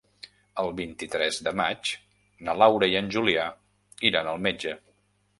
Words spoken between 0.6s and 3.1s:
El vint-i-tres de maig na Laura i